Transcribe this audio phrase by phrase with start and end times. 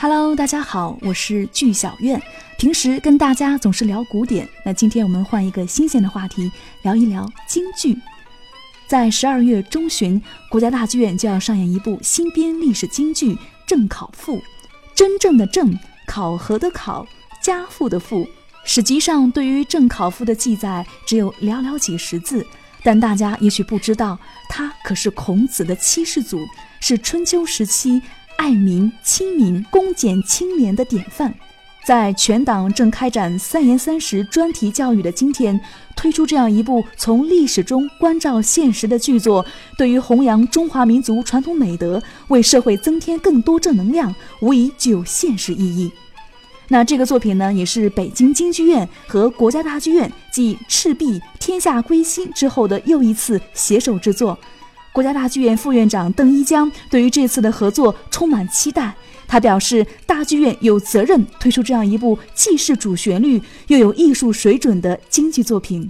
[0.00, 2.22] Hello，大家好，我是剧小院。
[2.56, 7.98] 平时跟大家总是聊古典，那今天我们换一个新鲜的话题，聊一聊京剧。
[8.86, 13.34] 在十二月中旬，国家大剧院就要上演一部新编历史京剧
[13.66, 14.36] 《正考赋》。
[14.94, 15.76] 真正的正，
[16.06, 17.04] 考核的考，
[17.42, 18.24] 家父的父。
[18.62, 22.46] 史籍上对于《正考赋》的记载只有寥寥几十字，
[22.84, 24.16] 但大家也许不知道，
[24.48, 26.46] 他可是孔子的七世祖，
[26.78, 28.00] 是春秋时期。
[28.38, 31.34] 爱民、亲民、公俭、清廉的典范，
[31.84, 35.60] 在全党正开展三严三实专题教育的今天，
[35.96, 39.44] 推出这样一部从历史中关照现实的剧作，
[39.76, 45.90] 对于弘扬中华民族传统美德、为社会增添更多正能量，无疑具有现实意义。
[46.68, 51.06] 那这个作品呢，也是北京京剧院和国家大剧院继《赤壁》
[51.40, 54.38] 《天下归心》之后的又一次携手制作。
[54.98, 58.92] 国家大剧院副院长邓一江对于这次的合作充满期待。
[59.28, 65.88] 他表示，大剧院有责任推出这样一部既是主旋律又有艺术水准的京剧作品。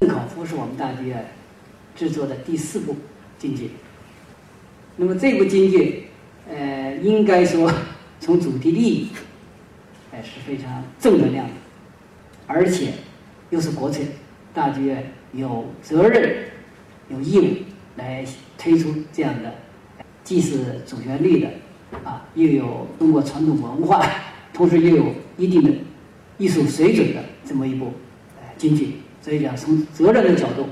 [0.08, 1.30] 《考夫》是我们大剧院
[1.94, 2.96] 制作的第四部
[3.38, 3.70] 京剧。
[4.96, 6.08] 那么这部京剧，
[6.50, 7.72] 呃，应该说
[8.18, 9.08] 从主题利益，
[10.10, 11.52] 哎是非常正能量的，
[12.48, 12.94] 而且
[13.50, 14.08] 又是国粹，
[14.52, 16.46] 大剧院有责任、
[17.08, 17.69] 有义务。
[18.00, 18.24] 来
[18.56, 19.54] 推出这样的，
[20.24, 21.48] 既是主旋律的，
[22.02, 24.04] 啊，又有中国传统文化，
[24.54, 25.70] 同时又有一定的
[26.38, 27.92] 艺术水准的这么一部
[28.56, 30.66] 京剧，所以讲从责任的角度，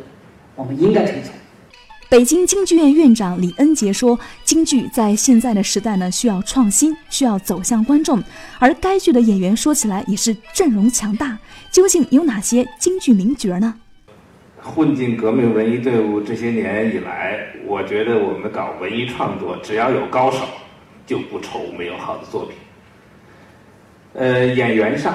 [0.56, 1.32] 我们应该推崇。
[2.10, 8.22] 北京京剧院院长李恩杰说：“京剧在现在的时代呢，需要创新，需要走向观众。
[8.58, 11.38] 而该剧的演员说起来也是阵容强大，
[11.70, 13.74] 究竟有哪些京剧名角呢？”
[14.62, 20.44] 混进革命文艺队伍这些年以来，我觉得我们搞文艺创作，只要有高手，
[21.06, 22.56] 就不愁没有好的作品。
[24.14, 25.14] 呃，演员上，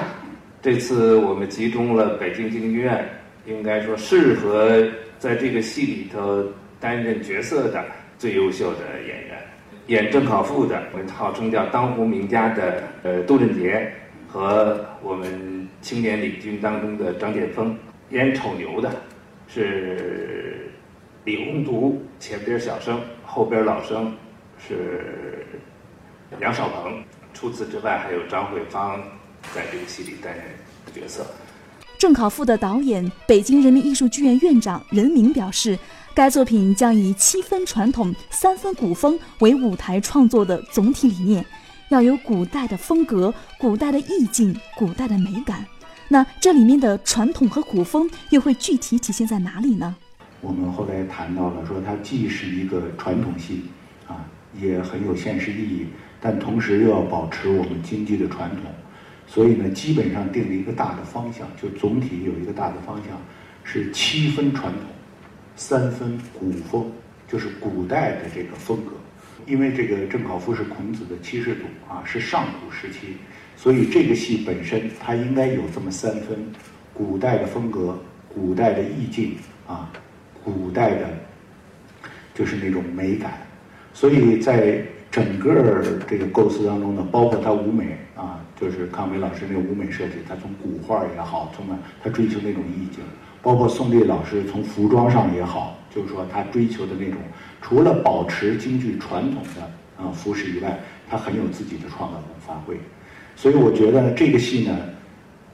[0.62, 3.06] 这次我们集中了北京京剧院，
[3.46, 4.82] 应该说适合
[5.18, 6.44] 在这个戏里头
[6.80, 7.84] 担任角色的
[8.16, 9.38] 最优秀的演员。
[9.88, 13.92] 演郑考赋的，我们号称叫当红名家的呃杜振杰，
[14.26, 17.76] 和我们青年领军当中的张建峰。
[18.10, 18.90] 演丑牛的。
[19.54, 20.68] 是
[21.22, 24.12] 李宏图，前边小生，后边老生，
[24.58, 25.46] 是
[26.40, 27.04] 杨少鹏。
[27.32, 29.00] 除此之外，还有张慧芳
[29.54, 30.44] 在这个戏里担任
[30.92, 31.24] 角色。
[31.96, 35.78] 郑考赋的导演，北京人民艺术剧院院长任明表示，
[36.16, 41.46] 该作品将以七分传统、三分古风为舞台创作的总体理念，
[41.90, 45.64] 要有古代的风格、古代的意境、古代的美感。
[46.14, 49.96] 那这里面的传统和古风又会具体体现在哪里呢？
[50.40, 53.64] 我们后来谈到了，说它既是一个传统戏，
[54.06, 54.24] 啊，
[54.56, 55.86] 也很有现实意义，
[56.20, 58.70] 但同时又要保持我们京剧的传统，
[59.26, 63.20] 所以呢，基本上定了一个大的方向，就总体有一个大的方向，
[63.64, 64.82] 是七分传统，
[65.56, 66.92] 三分古风，
[67.26, 68.92] 就是古代的这个风格。
[69.46, 73.16] 因为这个郑考夫是孔子的七世祖啊，是上古时期。
[73.56, 76.36] 所以这个戏本身，它应该有这么三分：
[76.92, 79.90] 古代的风格、古代的意境啊，
[80.42, 81.08] 古代的，
[82.34, 83.32] 就是那种美感。
[83.92, 91.64] 所以在整个这个构思当中呢，包括它舞美啊，就是康伟老师那个舞美设计，他从古画也好，从
[92.02, 93.04] 他追求那种意境；
[93.40, 97.18] 包括宋丽老师从服装上也好，就是说他追求的那种，
[97.62, 99.62] 除了保持京剧传统的
[100.02, 100.78] 啊服饰以外，
[101.08, 102.76] 他很有自己的创造和发挥。
[103.36, 104.76] 所以我觉得这个戏呢，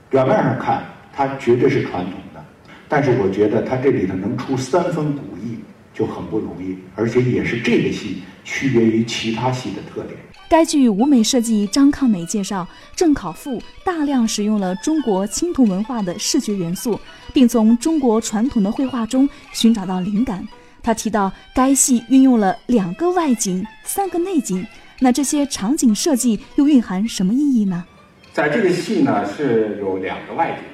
[0.08, 2.44] 表面上看它绝对是传统的，
[2.88, 5.58] 但是我觉得它这里头能出三分古意
[5.92, 10.18] 就很不容易，而且也是这个戏区别于其他戏的特点。
[10.50, 12.64] 该剧舞美设计张抗美介绍，
[12.96, 16.98] 《郑考赋》大量使用了中国青铜文化的视觉元素，
[17.32, 20.44] 并从中国传统的绘画中寻找到灵感。
[20.82, 24.66] 他提到，该戏运用了两个外景、三个内景。
[24.98, 27.84] 那这些场景设计又蕴含什么意义呢？
[28.32, 30.64] 在这个戏呢，是有两个外景，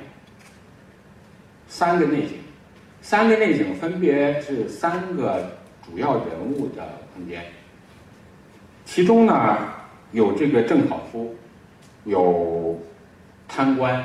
[1.68, 2.38] 三个内景，
[3.02, 7.44] 三个内景分别是三个主要人物的空间。
[8.86, 9.58] 其中呢，
[10.12, 11.34] 有这个郑考夫，
[12.04, 12.80] 有
[13.46, 14.02] 贪官，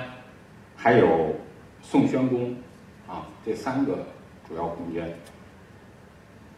[0.76, 1.36] 还有
[1.82, 2.54] 宋宣公，
[3.08, 4.00] 啊，这三个
[4.50, 5.08] 主要空间，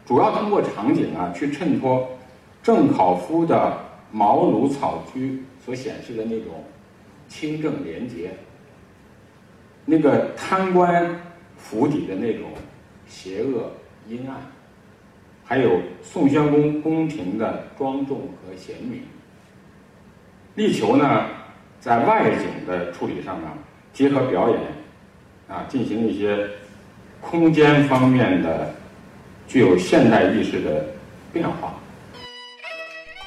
[0.06, 2.08] 主要通过场景啊去衬托。
[2.62, 3.78] 郑考夫的
[4.10, 6.64] 茅庐草居所显示的那种
[7.28, 8.30] 清正廉洁，
[9.84, 11.14] 那个贪官
[11.58, 12.48] 府邸的那种
[13.06, 13.70] 邪恶
[14.08, 14.40] 阴暗，
[15.44, 19.02] 还有宋宣公宫廷的庄重和贤明，
[20.54, 21.26] 力求呢，
[21.80, 23.48] 在外景的处理上呢，
[23.92, 24.60] 结合表演，
[25.48, 26.48] 啊，进行一些
[27.20, 28.74] 空间方面的
[29.46, 30.86] 具有现代意识的
[31.32, 31.74] 变化。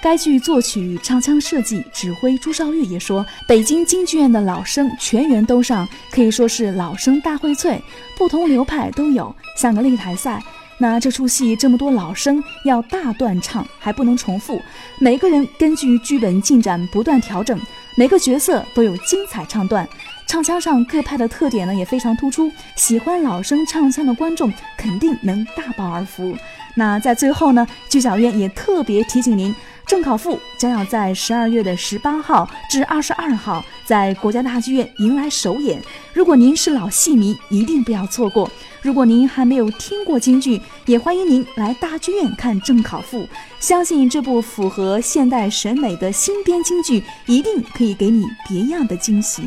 [0.02, 7.80] 该剧作曲、唱腔设计、指挥朱绍玉也说，北京京剧院的老生全员都上，可以说是老生大荟萃，
[8.18, 10.42] 不同流派都有，像个擂台赛。
[10.80, 14.62] 那这出戏这么多老生要大段唱，还不能重复，
[15.00, 17.60] 每个人根据剧本进展不断调整，
[17.96, 19.88] 每个角色都有精彩唱段，
[20.28, 26.38] 唱腔上各派的特点呢也非常突出，喜欢老生唱腔的观众肯定能大饱耳福。
[26.76, 29.56] 那在最后呢，剧小院也特别提醒您。
[29.88, 35.82] 郑考富将要在十二月的十八号至二十二号在国家大剧院迎来首演。
[36.14, 38.52] 如果您是老戏迷，一定不要错过。
[38.82, 43.26] 如果您还没有听过京剧，也欢迎您来大剧院看郑考富。
[43.62, 49.44] 相信这部符合现代审美的新编京剧，一定可以给你别样的惊喜。